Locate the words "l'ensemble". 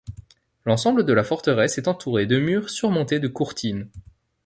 0.65-1.05